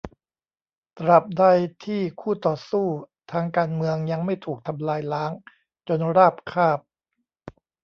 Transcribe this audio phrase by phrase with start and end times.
[0.97, 1.43] ตราบใด
[1.83, 2.87] ที่คู่ต่อสู้
[3.31, 5.31] ทางการเมืองยังไม่ถูกทำลายล้าง
[5.87, 6.79] จนราบคาบ